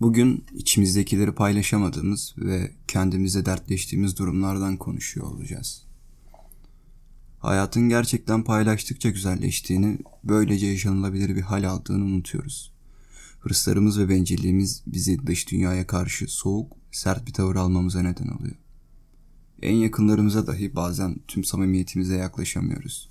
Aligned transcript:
Bugün 0.00 0.44
içimizdekileri 0.54 1.32
paylaşamadığımız 1.32 2.34
ve 2.38 2.70
kendimize 2.88 3.46
dertleştiğimiz 3.46 4.18
durumlardan 4.18 4.76
konuşuyor 4.76 5.26
olacağız. 5.26 5.82
Hayatın 7.38 7.88
gerçekten 7.88 8.44
paylaştıkça 8.44 9.10
güzelleştiğini, 9.10 9.98
böylece 10.24 10.66
yaşanılabilir 10.66 11.36
bir 11.36 11.40
hal 11.40 11.68
aldığını 11.68 12.04
unutuyoruz. 12.04 12.72
Hırslarımız 13.40 13.98
ve 13.98 14.08
bencilliğimiz 14.08 14.82
bizi 14.86 15.26
dış 15.26 15.50
dünyaya 15.50 15.86
karşı 15.86 16.26
soğuk, 16.28 16.72
sert 16.92 17.26
bir 17.26 17.32
tavır 17.32 17.56
almamıza 17.56 18.02
neden 18.02 18.28
oluyor. 18.28 18.56
En 19.62 19.74
yakınlarımıza 19.74 20.46
dahi 20.46 20.76
bazen 20.76 21.16
tüm 21.28 21.44
samimiyetimize 21.44 22.16
yaklaşamıyoruz. 22.16 23.10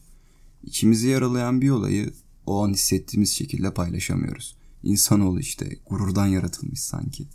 İçimizi 0.63 1.07
yaralayan 1.07 1.61
bir 1.61 1.69
olayı 1.69 2.13
o 2.45 2.63
an 2.63 2.73
hissettiğimiz 2.73 3.31
şekilde 3.31 3.73
paylaşamıyoruz. 3.73 4.55
İnsanoğlu 4.85 5.39
işte 5.39 5.79
gururdan 5.85 6.27
yaratılmış 6.27 6.79
sanki. 6.79 7.27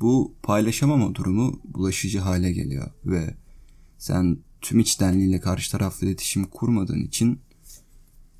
Bu 0.00 0.34
paylaşamama 0.42 1.14
durumu 1.14 1.60
bulaşıcı 1.64 2.18
hale 2.18 2.52
geliyor 2.52 2.90
ve 3.04 3.34
sen 3.98 4.38
tüm 4.60 4.78
içtenliğiyle 4.78 5.40
karşı 5.40 5.72
tarafla 5.72 6.06
iletişim 6.06 6.44
kurmadığın 6.44 7.04
için 7.04 7.40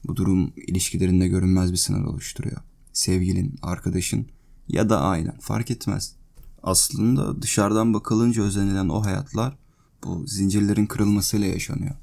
bu 0.06 0.16
durum 0.16 0.52
ilişkilerinde 0.56 1.28
görünmez 1.28 1.72
bir 1.72 1.76
sınır 1.76 2.04
oluşturuyor. 2.04 2.60
Sevgilin, 2.92 3.54
arkadaşın 3.62 4.26
ya 4.68 4.88
da 4.88 5.00
ailen 5.00 5.38
fark 5.38 5.70
etmez. 5.70 6.16
Aslında 6.62 7.42
dışarıdan 7.42 7.94
bakılınca 7.94 8.42
özenilen 8.42 8.88
o 8.88 9.04
hayatlar 9.04 9.58
bu 10.04 10.26
zincirlerin 10.26 10.86
kırılmasıyla 10.86 11.46
yaşanıyor. 11.46 11.94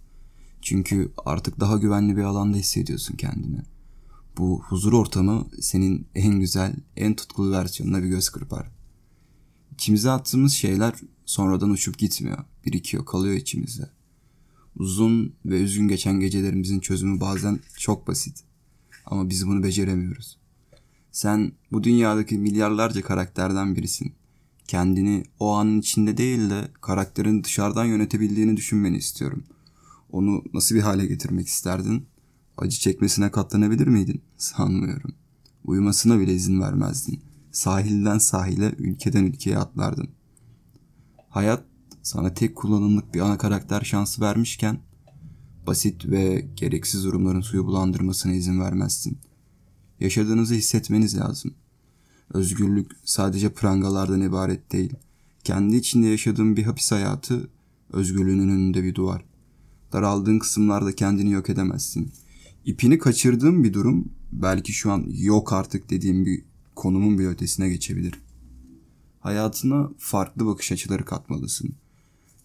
Çünkü 0.62 1.12
artık 1.26 1.60
daha 1.60 1.78
güvenli 1.78 2.18
bir 2.18 2.24
alanda 2.24 2.58
hissediyorsun 2.58 3.16
kendini. 3.16 3.62
Bu 4.38 4.62
huzur 4.64 4.94
ortamı 4.94 5.48
senin 5.62 6.08
en 6.16 6.40
güzel, 6.40 6.76
en 6.96 7.16
tutkulu 7.16 7.52
versiyonuna 7.52 8.04
bir 8.04 8.08
göz 8.08 8.30
kırpar. 8.30 8.72
İçimize 9.74 10.12
attığımız 10.12 10.54
şeyler 10.54 10.94
sonradan 11.26 11.70
uçup 11.70 11.98
gitmiyor, 11.98 12.38
birikiyor, 12.66 13.06
kalıyor 13.06 13.36
içimizde. 13.36 13.90
Uzun 14.76 15.36
ve 15.46 15.62
üzgün 15.62 15.88
geçen 15.88 16.20
gecelerimizin 16.20 16.80
çözümü 16.80 17.22
bazen 17.22 17.60
çok 17.78 18.08
basit. 18.08 18.44
Ama 19.06 19.30
biz 19.30 19.48
bunu 19.48 19.64
beceremiyoruz. 19.64 20.38
Sen 21.12 21.52
bu 21.72 21.84
dünyadaki 21.84 22.38
milyarlarca 22.38 23.02
karakterden 23.02 23.76
birisin. 23.76 24.14
Kendini 24.68 25.24
o 25.40 25.54
anın 25.54 25.80
içinde 25.80 26.18
değil 26.18 26.50
de 26.50 26.68
karakterin 26.82 27.44
dışarıdan 27.44 27.86
yönetebildiğini 27.86 28.58
düşünmeni 28.58 28.98
istiyorum. 28.98 29.44
Onu 30.12 30.44
nasıl 30.54 30.76
bir 30.76 30.82
hale 30.82 31.06
getirmek 31.06 31.48
isterdin? 31.48 32.06
Acı 32.58 32.80
çekmesine 32.80 33.32
katlanabilir 33.32 33.88
miydin? 33.88 34.22
Sanmıyorum. 34.38 35.14
Uyumasına 35.66 36.20
bile 36.20 36.34
izin 36.34 36.62
vermezdin. 36.62 37.22
Sahilden 37.52 38.18
sahile, 38.18 38.76
ülkeden 38.78 39.24
ülkeye 39.24 39.58
atlardın. 39.58 40.10
Hayat 41.30 41.64
sana 42.04 42.34
tek 42.34 42.56
kullanımlık 42.56 43.14
bir 43.14 43.20
ana 43.20 43.38
karakter 43.38 43.82
şansı 43.82 44.22
vermişken 44.22 44.80
basit 45.68 46.06
ve 46.06 46.48
gereksiz 46.56 47.04
durumların 47.04 47.42
suyu 47.42 47.66
bulandırmasına 47.66 48.34
izin 48.34 48.60
vermezsin. 48.60 49.18
Yaşadığınızı 50.00 50.54
hissetmeniz 50.54 51.18
lazım. 51.18 51.54
Özgürlük 52.34 52.92
sadece 53.04 53.54
prangalardan 53.54 54.22
ibaret 54.22 54.72
değil. 54.72 54.94
Kendi 55.44 55.76
içinde 55.76 56.08
yaşadığın 56.08 56.58
bir 56.58 56.64
hapis 56.64 56.92
hayatı 56.92 57.50
özgürlüğünün 57.94 58.50
önünde 58.50 58.84
bir 58.84 58.96
duvar. 58.96 59.26
Daraldığın 59.94 60.40
kısımlarda 60.40 60.96
kendini 60.96 61.32
yok 61.32 61.50
edemezsin. 61.50 62.12
İpini 62.68 62.98
kaçırdığın 62.98 63.64
bir 63.64 63.74
durum 63.74 64.10
belki 64.32 64.74
şu 64.74 64.92
an 64.92 65.06
yok 65.10 65.54
artık 65.54 65.90
dediğim 65.90 66.26
bir 66.26 66.44
konumun 66.76 67.20
bir 67.20 67.26
ötesine 67.28 67.70
geçebilir. 67.70 68.14
Hayatına 69.20 69.90
farklı 69.98 70.46
bakış 70.46 70.72
açıları 70.72 71.06
katmalısın. 71.06 71.76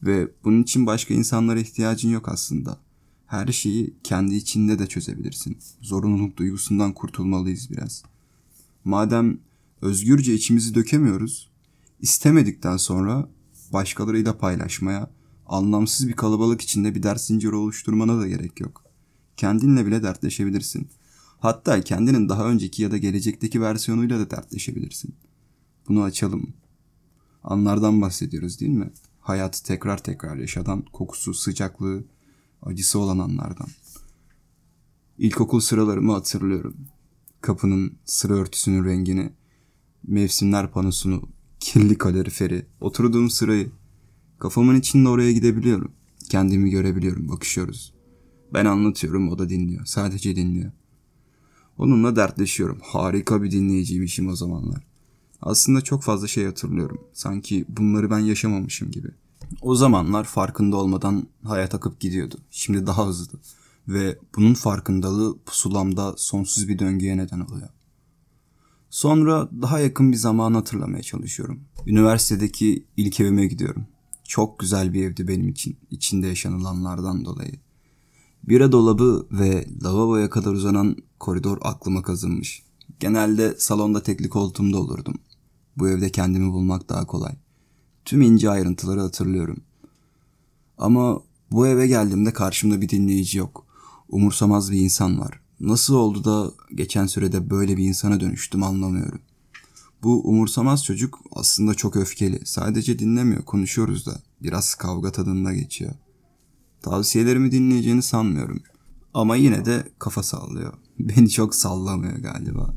Ve 0.02 0.28
bunun 0.44 0.62
için 0.62 0.86
başka 0.86 1.14
insanlara 1.14 1.60
ihtiyacın 1.60 2.10
yok 2.10 2.28
aslında. 2.28 2.78
Her 3.26 3.46
şeyi 3.46 3.94
kendi 4.04 4.34
içinde 4.34 4.78
de 4.78 4.86
çözebilirsin. 4.86 5.58
Zorunluluk 5.80 6.36
duygusundan 6.36 6.92
kurtulmalıyız 6.92 7.70
biraz. 7.70 8.02
Madem 8.84 9.38
özgürce 9.80 10.34
içimizi 10.34 10.74
dökemiyoruz, 10.74 11.50
istemedikten 12.00 12.76
sonra 12.76 13.28
başkalarıyla 13.72 14.38
paylaşmaya, 14.38 15.10
anlamsız 15.46 16.08
bir 16.08 16.12
kalabalık 16.12 16.60
içinde 16.60 16.94
bir 16.94 17.02
ders 17.02 17.26
zinciri 17.26 17.54
oluşturmana 17.54 18.20
da 18.20 18.28
gerek 18.28 18.60
yok. 18.60 18.91
Kendinle 19.36 19.86
bile 19.86 20.02
dertleşebilirsin. 20.02 20.88
Hatta 21.38 21.80
kendinin 21.80 22.28
daha 22.28 22.46
önceki 22.46 22.82
ya 22.82 22.90
da 22.90 22.98
gelecekteki 22.98 23.60
versiyonuyla 23.60 24.18
da 24.18 24.30
dertleşebilirsin. 24.30 25.14
Bunu 25.88 26.02
açalım. 26.02 26.54
Anlardan 27.44 28.02
bahsediyoruz 28.02 28.60
değil 28.60 28.72
mi? 28.72 28.90
Hayatı 29.20 29.62
tekrar 29.62 30.02
tekrar 30.02 30.36
yaşadan, 30.36 30.82
kokusu, 30.92 31.34
sıcaklığı, 31.34 32.04
acısı 32.62 32.98
olan 32.98 33.18
anlardan. 33.18 33.68
İlkokul 35.18 35.60
sıralarımı 35.60 36.12
hatırlıyorum. 36.12 36.76
Kapının 37.40 37.92
sıra 38.04 38.34
örtüsünün 38.34 38.84
rengini, 38.84 39.32
mevsimler 40.06 40.70
panosunu, 40.70 41.28
kirli 41.60 41.98
kaloriferi, 41.98 42.66
oturduğum 42.80 43.30
sırayı. 43.30 43.70
Kafamın 44.38 44.80
içinde 44.80 45.08
oraya 45.08 45.32
gidebiliyorum. 45.32 45.92
Kendimi 46.28 46.70
görebiliyorum, 46.70 47.28
bakışıyoruz. 47.28 47.94
Ben 48.54 48.64
anlatıyorum, 48.64 49.28
o 49.28 49.38
da 49.38 49.48
dinliyor. 49.48 49.86
Sadece 49.86 50.36
dinliyor. 50.36 50.72
Onunla 51.78 52.16
dertleşiyorum. 52.16 52.78
Harika 52.82 53.42
bir 53.42 53.50
dinleyiciymişim 53.50 54.28
o 54.28 54.36
zamanlar. 54.36 54.86
Aslında 55.42 55.80
çok 55.80 56.02
fazla 56.02 56.28
şey 56.28 56.44
hatırlıyorum. 56.44 57.00
Sanki 57.12 57.64
bunları 57.68 58.10
ben 58.10 58.18
yaşamamışım 58.18 58.90
gibi. 58.90 59.08
O 59.60 59.74
zamanlar 59.74 60.24
farkında 60.24 60.76
olmadan 60.76 61.26
hayat 61.44 61.74
akıp 61.74 62.00
gidiyordu. 62.00 62.38
Şimdi 62.50 62.86
daha 62.86 63.06
hızlı. 63.06 63.38
Ve 63.88 64.18
bunun 64.36 64.54
farkındalığı 64.54 65.38
pusulamda 65.46 66.14
sonsuz 66.16 66.68
bir 66.68 66.78
döngüye 66.78 67.16
neden 67.16 67.40
oluyor. 67.40 67.68
Sonra 68.90 69.48
daha 69.62 69.80
yakın 69.80 70.12
bir 70.12 70.16
zamanı 70.16 70.56
hatırlamaya 70.56 71.02
çalışıyorum. 71.02 71.60
Üniversitedeki 71.86 72.86
ilk 72.96 73.20
evime 73.20 73.46
gidiyorum. 73.46 73.86
Çok 74.24 74.58
güzel 74.58 74.92
bir 74.92 75.04
evdi 75.04 75.28
benim 75.28 75.48
için. 75.48 75.76
içinde 75.90 76.26
yaşanılanlardan 76.26 77.24
dolayı. 77.24 77.52
Bira 78.48 78.72
dolabı 78.72 79.26
ve 79.32 79.66
lavaboya 79.84 80.30
kadar 80.30 80.52
uzanan 80.52 80.96
koridor 81.18 81.58
aklıma 81.62 82.02
kazınmış. 82.02 82.62
Genelde 83.00 83.54
salonda 83.58 84.02
tekli 84.02 84.28
koltuğumda 84.28 84.78
olurdum. 84.78 85.14
Bu 85.76 85.88
evde 85.88 86.10
kendimi 86.10 86.52
bulmak 86.52 86.88
daha 86.88 87.06
kolay. 87.06 87.32
Tüm 88.04 88.22
ince 88.22 88.50
ayrıntıları 88.50 89.00
hatırlıyorum. 89.00 89.56
Ama 90.78 91.20
bu 91.50 91.66
eve 91.66 91.86
geldiğimde 91.86 92.32
karşımda 92.32 92.80
bir 92.80 92.88
dinleyici 92.88 93.38
yok. 93.38 93.66
Umursamaz 94.08 94.72
bir 94.72 94.80
insan 94.80 95.20
var. 95.20 95.40
Nasıl 95.60 95.94
oldu 95.94 96.24
da 96.24 96.50
geçen 96.74 97.06
sürede 97.06 97.50
böyle 97.50 97.76
bir 97.76 97.84
insana 97.84 98.20
dönüştüm 98.20 98.62
anlamıyorum. 98.62 99.20
Bu 100.02 100.28
umursamaz 100.28 100.84
çocuk 100.84 101.18
aslında 101.32 101.74
çok 101.74 101.96
öfkeli. 101.96 102.40
Sadece 102.44 102.98
dinlemiyor, 102.98 103.44
konuşuyoruz 103.44 104.06
da. 104.06 104.22
Biraz 104.42 104.74
kavga 104.74 105.12
tadında 105.12 105.52
geçiyor. 105.52 105.92
Tavsiyelerimi 106.82 107.52
dinleyeceğini 107.52 108.02
sanmıyorum. 108.02 108.62
Ama 109.14 109.36
yine 109.36 109.64
de 109.64 109.92
kafa 109.98 110.22
sallıyor. 110.22 110.72
Beni 110.98 111.30
çok 111.30 111.54
sallamıyor 111.54 112.16
galiba. 112.16 112.74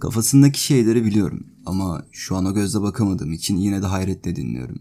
Kafasındaki 0.00 0.64
şeyleri 0.64 1.04
biliyorum 1.04 1.46
ama 1.66 2.06
şu 2.12 2.36
an 2.36 2.44
o 2.44 2.54
gözle 2.54 2.82
bakamadığım 2.82 3.32
için 3.32 3.56
yine 3.56 3.82
de 3.82 3.86
hayretle 3.86 4.36
dinliyorum. 4.36 4.78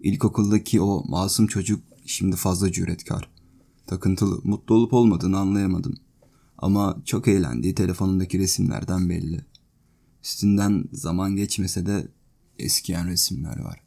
İlkokuldaki 0.00 0.80
o 0.80 1.04
masum 1.08 1.46
çocuk 1.46 1.82
şimdi 2.06 2.36
fazla 2.36 2.72
cüretkar. 2.72 3.30
Takıntılı, 3.86 4.40
mutlu 4.44 4.74
olup 4.74 4.92
olmadığını 4.92 5.38
anlayamadım. 5.38 5.94
Ama 6.58 7.02
çok 7.04 7.28
eğlendiği 7.28 7.74
telefonundaki 7.74 8.38
resimlerden 8.38 9.08
belli. 9.08 9.44
Üstünden 10.24 10.84
zaman 10.92 11.36
geçmese 11.36 11.86
de 11.86 12.08
eskiyen 12.58 13.08
resimler 13.08 13.58
var. 13.58 13.80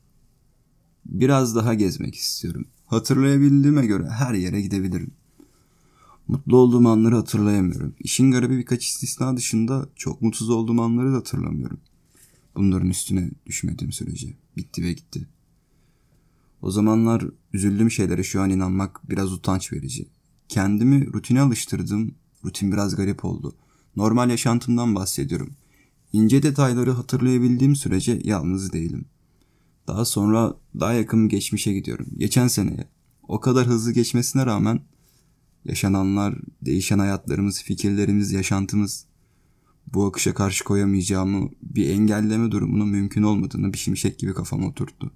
Biraz 1.05 1.55
daha 1.55 1.73
gezmek 1.73 2.15
istiyorum. 2.15 2.67
Hatırlayabildiğime 2.91 3.85
göre 3.85 4.09
her 4.09 4.33
yere 4.33 4.61
gidebilirim. 4.61 5.11
Mutlu 6.27 6.57
olduğum 6.57 6.87
anları 6.87 7.15
hatırlayamıyorum. 7.15 7.93
İşin 7.99 8.31
garibi 8.31 8.57
birkaç 8.57 8.87
istisna 8.87 9.37
dışında 9.37 9.89
çok 9.95 10.21
mutsuz 10.21 10.49
olduğum 10.49 10.81
anları 10.81 11.13
da 11.13 11.17
hatırlamıyorum. 11.17 11.79
Bunların 12.55 12.89
üstüne 12.89 13.31
düşmediğim 13.45 13.91
sürece. 13.91 14.33
Bitti 14.57 14.83
ve 14.83 14.93
gitti. 14.93 15.27
O 16.61 16.71
zamanlar 16.71 17.25
üzüldüğüm 17.53 17.91
şeylere 17.91 18.23
şu 18.23 18.41
an 18.41 18.49
inanmak 18.49 19.09
biraz 19.09 19.33
utanç 19.33 19.73
verici. 19.73 20.07
Kendimi 20.49 21.13
rutine 21.13 21.41
alıştırdım. 21.41 22.15
Rutin 22.45 22.71
biraz 22.71 22.95
garip 22.95 23.25
oldu. 23.25 23.55
Normal 23.95 24.29
yaşantımdan 24.29 24.95
bahsediyorum. 24.95 25.49
İnce 26.13 26.43
detayları 26.43 26.91
hatırlayabildiğim 26.91 27.75
sürece 27.75 28.21
yalnız 28.23 28.73
değilim. 28.73 29.05
Daha 29.87 30.05
sonra 30.05 30.53
daha 30.79 30.93
yakın 30.93 31.29
geçmişe 31.29 31.73
gidiyorum. 31.73 32.07
Geçen 32.17 32.47
seneye. 32.47 32.87
O 33.27 33.39
kadar 33.39 33.67
hızlı 33.67 33.91
geçmesine 33.91 34.45
rağmen 34.45 34.81
yaşananlar, 35.65 36.35
değişen 36.61 36.99
hayatlarımız, 36.99 37.63
fikirlerimiz, 37.63 38.31
yaşantımız 38.31 39.05
bu 39.93 40.05
akışa 40.05 40.33
karşı 40.33 40.63
koyamayacağımı, 40.63 41.49
bir 41.61 41.89
engelleme 41.89 42.51
durumunun 42.51 42.87
mümkün 42.87 43.23
olmadığını 43.23 43.73
bir 43.73 43.77
şimşek 43.77 44.19
gibi 44.19 44.33
kafama 44.33 44.67
oturttu. 44.67 45.11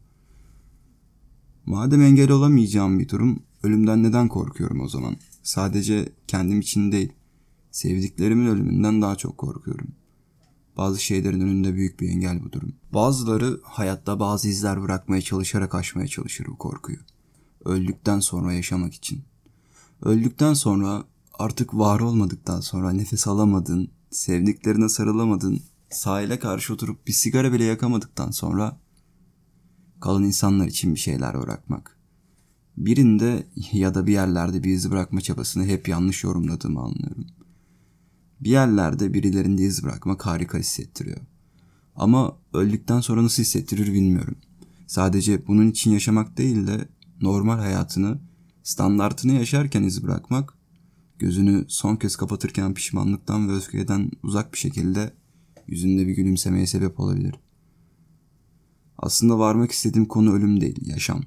Madem 1.65 2.01
engel 2.01 2.31
olamayacağım 2.31 2.99
bir 2.99 3.09
durum, 3.09 3.39
ölümden 3.63 4.03
neden 4.03 4.27
korkuyorum 4.27 4.81
o 4.81 4.87
zaman? 4.87 5.15
Sadece 5.43 6.09
kendim 6.27 6.59
için 6.59 6.91
değil, 6.91 7.11
sevdiklerimin 7.71 8.47
ölümünden 8.47 9.01
daha 9.01 9.15
çok 9.15 9.37
korkuyorum. 9.37 9.87
Bazı 10.77 11.03
şeylerin 11.03 11.41
önünde 11.41 11.73
büyük 11.73 11.99
bir 11.99 12.09
engel 12.09 12.43
bu 12.43 12.51
durum. 12.51 12.73
Bazıları 12.93 13.59
hayatta 13.63 14.19
bazı 14.19 14.47
izler 14.47 14.81
bırakmaya 14.81 15.21
çalışarak 15.21 15.75
aşmaya 15.75 16.07
çalışır 16.07 16.45
bu 16.47 16.57
korkuyu. 16.57 16.97
Öldükten 17.65 18.19
sonra 18.19 18.53
yaşamak 18.53 18.93
için. 18.93 19.23
Öldükten 20.01 20.53
sonra 20.53 21.03
artık 21.33 21.73
var 21.73 21.99
olmadıktan 21.99 22.59
sonra 22.59 22.91
nefes 22.91 23.27
alamadın, 23.27 23.91
sevdiklerine 24.11 24.89
sarılamadın, 24.89 25.61
sahile 25.89 26.39
karşı 26.39 26.73
oturup 26.73 27.07
bir 27.07 27.13
sigara 27.13 27.53
bile 27.53 27.63
yakamadıktan 27.63 28.31
sonra 28.31 28.77
kalan 29.99 30.23
insanlar 30.23 30.67
için 30.67 30.95
bir 30.95 30.99
şeyler 30.99 31.41
bırakmak. 31.41 31.97
Birinde 32.77 33.47
ya 33.71 33.95
da 33.95 34.07
bir 34.07 34.13
yerlerde 34.13 34.63
bir 34.63 34.73
iz 34.73 34.91
bırakma 34.91 35.21
çabasını 35.21 35.65
hep 35.65 35.87
yanlış 35.87 36.23
yorumladığımı 36.23 36.79
anlıyorum. 36.79 37.25
Bir 38.45 38.49
yerlerde 38.49 39.13
birilerinde 39.13 39.61
iz 39.61 39.83
bırakmak 39.83 40.25
harika 40.25 40.57
hissettiriyor. 40.57 41.17
Ama 41.95 42.37
öldükten 42.53 42.99
sonra 42.99 43.23
nasıl 43.23 43.43
hissettirir 43.43 43.93
bilmiyorum. 43.93 44.35
Sadece 44.87 45.47
bunun 45.47 45.67
için 45.71 45.91
yaşamak 45.91 46.37
değil 46.37 46.67
de 46.67 46.87
normal 47.21 47.57
hayatını, 47.57 48.19
standartını 48.63 49.31
yaşarken 49.31 49.83
iz 49.83 50.03
bırakmak, 50.03 50.53
gözünü 51.19 51.65
son 51.67 51.95
kez 51.95 52.15
kapatırken 52.15 52.73
pişmanlıktan 52.73 53.49
ve 53.49 53.53
öfkeden 53.53 54.11
uzak 54.23 54.53
bir 54.53 54.57
şekilde 54.57 55.13
yüzünde 55.67 56.07
bir 56.07 56.15
gülümsemeye 56.15 56.67
sebep 56.67 56.99
olabilir. 56.99 57.35
Aslında 58.97 59.39
varmak 59.39 59.71
istediğim 59.71 60.05
konu 60.05 60.33
ölüm 60.33 60.61
değil, 60.61 60.87
yaşam. 60.87 61.23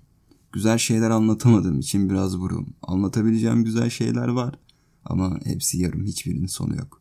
Güzel 0.53 0.79
şeyler 0.79 1.11
anlatamadığım 1.11 1.81
için 1.81 2.11
biraz 2.11 2.41
burum. 2.41 2.75
Anlatabileceğim 2.83 3.65
güzel 3.65 3.91
şeyler 3.91 4.29
var 4.29 4.59
ama 5.05 5.39
hepsi 5.45 5.79
yarım, 5.79 6.05
hiçbirinin 6.05 6.47
sonu 6.47 6.77
yok. 6.77 6.98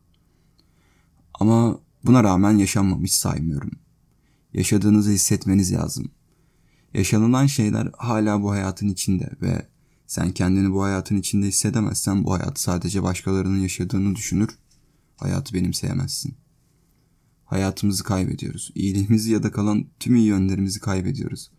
Ama 1.40 1.80
buna 2.04 2.24
rağmen 2.24 2.52
yaşanmamış 2.52 3.12
saymıyorum. 3.12 3.70
Yaşadığınızı 4.54 5.10
hissetmeniz 5.10 5.72
lazım. 5.72 6.10
Yaşanılan 6.94 7.46
şeyler 7.46 7.90
hala 7.98 8.42
bu 8.42 8.50
hayatın 8.50 8.88
içinde 8.88 9.30
ve 9.42 9.66
sen 10.06 10.32
kendini 10.32 10.72
bu 10.72 10.82
hayatın 10.82 11.16
içinde 11.16 11.46
hissedemezsen 11.46 12.24
bu 12.24 12.34
hayatı 12.34 12.62
sadece 12.62 13.02
başkalarının 13.02 13.58
yaşadığını 13.58 14.16
düşünür, 14.16 14.58
hayatı 15.16 15.54
benimseyemezsin. 15.54 16.34
Hayatımızı 17.44 18.04
kaybediyoruz. 18.04 18.72
İyiliğimizi 18.74 19.32
ya 19.32 19.42
da 19.42 19.52
kalan 19.52 19.86
tüm 20.00 20.16
iyi 20.16 20.26
yönlerimizi 20.26 20.80
kaybediyoruz. 20.80 21.50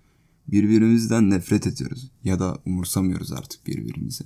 Birbirimizden 0.47 1.29
nefret 1.29 1.67
ediyoruz 1.67 2.11
ya 2.23 2.39
da 2.39 2.57
umursamıyoruz 2.65 3.31
artık 3.31 3.67
birbirimizi. 3.67 4.23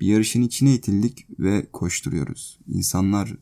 Bir 0.00 0.06
yarışın 0.06 0.42
içine 0.42 0.74
itildik 0.74 1.26
ve 1.38 1.66
koşturuyoruz. 1.72 2.58
İnsanlar 2.68 3.36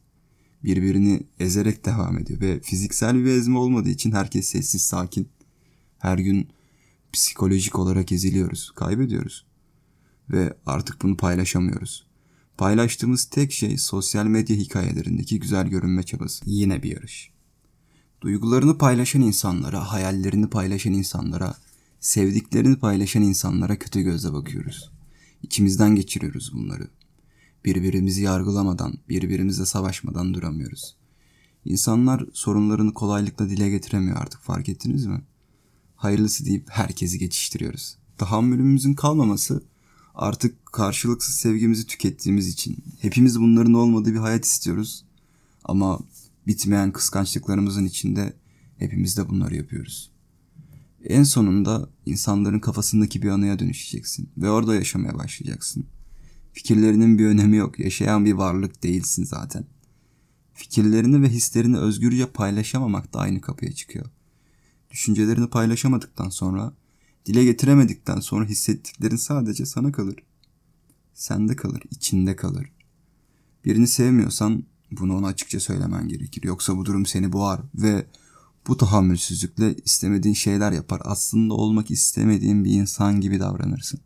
birbirini 0.65 1.23
ezerek 1.39 1.85
devam 1.85 2.19
ediyor 2.19 2.41
ve 2.41 2.61
fiziksel 2.61 3.25
bir 3.25 3.31
ezme 3.31 3.59
olmadığı 3.59 3.91
için 3.91 4.13
herkes 4.13 4.49
sessiz 4.49 4.83
sakin. 4.83 5.29
Her 5.99 6.19
gün 6.19 6.49
psikolojik 7.13 7.79
olarak 7.79 8.13
eziliyoruz, 8.13 8.71
kaybediyoruz 8.71 9.47
ve 10.31 10.57
artık 10.67 11.03
bunu 11.03 11.17
paylaşamıyoruz. 11.17 12.07
Paylaştığımız 12.57 13.25
tek 13.25 13.53
şey 13.53 13.79
sosyal 13.79 14.27
medya 14.27 14.57
hikayelerindeki 14.57 15.41
güzel 15.41 15.69
görünme 15.69 16.03
çabası. 16.03 16.45
Yine 16.47 16.83
bir 16.83 16.91
yarış. 16.91 17.31
Duygularını 18.21 18.79
paylaşan 18.79 19.23
insanlara, 19.23 19.93
hayallerini 19.93 20.51
paylaşan 20.51 20.93
insanlara, 20.93 21.55
sevdiklerini 22.01 22.77
paylaşan 22.77 23.23
insanlara 23.23 23.79
kötü 23.79 24.03
gözle 24.03 24.33
bakıyoruz. 24.33 24.91
İçimizden 25.43 25.95
geçiriyoruz 25.95 26.53
bunları. 26.55 26.89
Birbirimizi 27.65 28.23
yargılamadan, 28.23 28.95
birbirimizle 29.09 29.67
savaşmadan 29.67 30.35
duramıyoruz. 30.35 30.97
İnsanlar 31.65 32.27
sorunlarını 32.33 32.95
kolaylıkla 32.95 33.51
dile 33.51 33.71
getiremiyor 33.71 34.17
artık 34.17 34.41
fark 34.41 34.69
ettiniz 34.69 35.07
mi? 35.07 35.23
Hayırlısı 35.97 36.47
deyip 36.47 36.71
herkesi 36.71 37.19
geçiştiriyoruz. 37.19 37.97
Tahammülümüzün 38.19 38.95
kalmaması 38.95 39.63
artık 40.15 40.67
karşılıksız 40.67 41.35
sevgimizi 41.35 41.87
tükettiğimiz 41.87 42.49
için 42.49 42.85
hepimiz 43.01 43.41
bunların 43.41 43.75
olmadığı 43.75 44.13
bir 44.13 44.19
hayat 44.19 44.45
istiyoruz. 44.45 45.05
Ama 45.65 45.99
bitmeyen 46.47 46.93
kıskançlıklarımızın 46.93 47.85
içinde 47.85 48.33
hepimiz 48.79 49.17
de 49.17 49.29
bunları 49.29 49.57
yapıyoruz. 49.57 50.11
En 51.05 51.23
sonunda 51.23 51.89
insanların 52.07 52.59
kafasındaki 52.59 53.23
bir 53.23 53.29
anıya 53.29 53.59
dönüşeceksin 53.59 54.29
ve 54.39 54.51
orada 54.51 54.75
yaşamaya 54.75 55.19
başlayacaksın. 55.19 55.87
Fikirlerinin 56.53 57.19
bir 57.19 57.27
önemi 57.27 57.57
yok. 57.57 57.79
Yaşayan 57.79 58.25
bir 58.25 58.33
varlık 58.33 58.83
değilsin 58.83 59.25
zaten. 59.25 59.65
Fikirlerini 60.55 61.23
ve 61.23 61.29
hislerini 61.29 61.79
özgürce 61.79 62.27
paylaşamamak 62.27 63.15
da 63.15 63.19
aynı 63.19 63.41
kapıya 63.41 63.73
çıkıyor. 63.73 64.07
Düşüncelerini 64.91 65.51
paylaşamadıktan 65.51 66.29
sonra 66.29 66.75
Dile 67.27 67.45
getiremedikten 67.45 68.21
sonra 68.21 68.45
hissettiklerin 68.45 69.17
sadece 69.17 69.67
sana 69.67 69.93
kalır. 69.93 70.17
Sende 71.15 71.57
kalır, 71.57 71.83
içinde 71.91 72.37
kalır. 72.37 72.73
Birini 73.65 73.89
sevmiyorsan 73.89 74.65
bunu 74.91 75.17
ona 75.17 75.27
açıkça 75.27 75.61
söylemen 75.61 76.09
gerekir. 76.09 76.43
Yoksa 76.43 76.77
bu 76.77 76.85
durum 76.85 77.07
seni 77.07 77.33
boğar 77.33 77.61
ve 77.75 78.07
bu 78.67 78.77
tahammülsüzlükle 78.77 79.77
istemediğin 79.85 80.35
şeyler 80.35 80.73
yapar. 80.73 81.01
Aslında 81.05 81.55
olmak 81.55 81.91
istemediğin 81.91 82.65
bir 82.65 82.71
insan 82.71 83.21
gibi 83.21 83.41
davranırsın. 83.41 84.01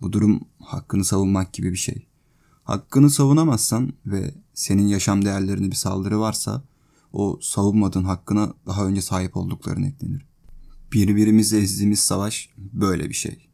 Bu 0.00 0.12
durum 0.12 0.40
hakkını 0.58 1.04
savunmak 1.04 1.52
gibi 1.52 1.72
bir 1.72 1.76
şey. 1.76 2.06
Hakkını 2.64 3.10
savunamazsan 3.10 3.92
ve 4.06 4.34
senin 4.54 4.86
yaşam 4.86 5.24
değerlerine 5.24 5.70
bir 5.70 5.76
saldırı 5.76 6.20
varsa 6.20 6.62
o 7.12 7.38
savunmadığın 7.42 8.04
hakkına 8.04 8.54
daha 8.66 8.86
önce 8.86 9.02
sahip 9.02 9.36
oldukların 9.36 9.82
eklenir 9.82 10.28
birbirimizi 10.92 11.56
ezdiğimiz 11.56 11.98
savaş 11.98 12.50
böyle 12.56 13.08
bir 13.08 13.14
şey. 13.14 13.48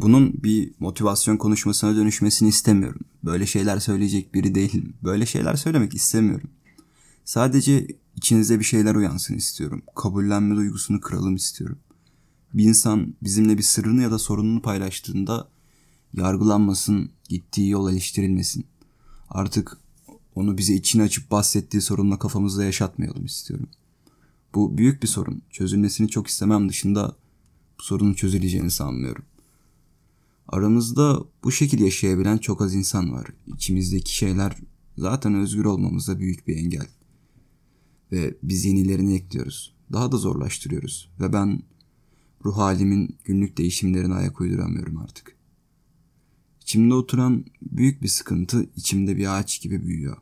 Bunun 0.00 0.42
bir 0.42 0.74
motivasyon 0.78 1.36
konuşmasına 1.36 1.96
dönüşmesini 1.96 2.48
istemiyorum. 2.48 3.00
Böyle 3.24 3.46
şeyler 3.46 3.78
söyleyecek 3.78 4.34
biri 4.34 4.54
değilim. 4.54 4.94
Böyle 5.04 5.26
şeyler 5.26 5.54
söylemek 5.54 5.94
istemiyorum. 5.94 6.50
Sadece 7.24 7.86
içinizde 8.16 8.58
bir 8.58 8.64
şeyler 8.64 8.94
uyansın 8.94 9.34
istiyorum. 9.34 9.82
Kabullenme 9.96 10.56
duygusunu 10.56 11.00
kıralım 11.00 11.34
istiyorum. 11.34 11.78
Bir 12.54 12.64
insan 12.64 13.14
bizimle 13.22 13.58
bir 13.58 13.62
sırrını 13.62 14.02
ya 14.02 14.10
da 14.10 14.18
sorununu 14.18 14.62
paylaştığında 14.62 15.48
yargılanmasın, 16.16 17.10
gittiği 17.28 17.68
yol 17.68 17.92
eleştirilmesin. 17.92 18.66
Artık 19.30 19.78
onu 20.34 20.58
bize 20.58 20.74
içini 20.74 21.02
açıp 21.02 21.30
bahsettiği 21.30 21.80
sorunla 21.80 22.18
kafamızda 22.18 22.64
yaşatmayalım 22.64 23.24
istiyorum.'' 23.24 23.84
Bu 24.54 24.78
büyük 24.78 25.02
bir 25.02 25.08
sorun. 25.08 25.42
Çözülmesini 25.50 26.08
çok 26.08 26.26
istemem 26.26 26.68
dışında 26.68 27.16
bu 27.78 27.82
sorunun 27.82 28.14
çözüleceğini 28.14 28.70
sanmıyorum. 28.70 29.24
Aramızda 30.48 31.24
bu 31.44 31.52
şekilde 31.52 31.84
yaşayabilen 31.84 32.38
çok 32.38 32.62
az 32.62 32.74
insan 32.74 33.12
var. 33.12 33.26
İçimizdeki 33.54 34.14
şeyler 34.14 34.56
zaten 34.98 35.34
özgür 35.34 35.64
olmamıza 35.64 36.18
büyük 36.18 36.48
bir 36.48 36.56
engel. 36.56 36.86
Ve 38.12 38.34
biz 38.42 38.64
yenilerini 38.64 39.14
ekliyoruz. 39.14 39.74
Daha 39.92 40.12
da 40.12 40.16
zorlaştırıyoruz. 40.16 41.10
Ve 41.20 41.32
ben 41.32 41.62
ruh 42.44 42.56
halimin 42.56 43.16
günlük 43.24 43.58
değişimlerine 43.58 44.14
ayak 44.14 44.40
uyduramıyorum 44.40 44.98
artık. 44.98 45.33
İçimde 46.74 46.94
oturan 46.94 47.44
büyük 47.62 48.02
bir 48.02 48.08
sıkıntı 48.08 48.66
içimde 48.76 49.16
bir 49.16 49.38
ağaç 49.38 49.60
gibi 49.60 49.86
büyüyor. 49.86 50.16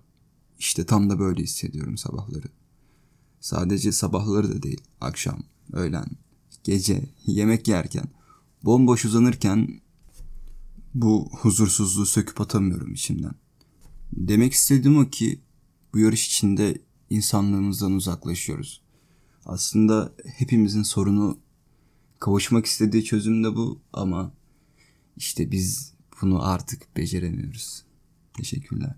İşte 0.59 0.87
tam 0.87 1.11
da 1.11 1.19
böyle 1.19 1.43
hissediyorum 1.43 1.99
sabahları. 1.99 2.47
Sadece 3.41 3.93
sabahları 3.93 4.55
da 4.55 4.63
değil, 4.63 4.81
akşam, 5.01 5.43
öğlen, 5.73 6.07
gece, 6.65 7.09
yemek 7.27 7.69
yerken, 7.69 8.05
bomboş 8.65 9.05
uzanırken 9.05 9.81
bu 10.95 11.29
huzursuzluğu 11.33 12.07
söküp 12.07 12.41
atamıyorum 12.41 12.93
içimden. 12.93 13.35
Demek 14.13 14.53
istediğim 14.53 14.99
o 14.99 15.11
ki 15.11 15.41
bu 15.95 15.99
yarış 15.99 16.27
içinde 16.27 16.79
insanlığımızdan 17.11 17.93
uzaklaşıyoruz. 17.93 18.83
Aslında 19.47 20.13
hepimizin 20.25 20.83
sorunu 20.83 21.39
kavuşmak 22.19 22.67
istediği 22.67 23.05
çözüm 23.05 23.45
de 23.45 23.57
bu 23.57 23.81
ama 23.93 24.33
işte 25.17 25.51
biz 25.51 25.92
bunu 26.23 26.49
artık 26.49 26.97
beceremiyoruz. 26.97 27.85
Teşekkürler. 28.37 28.95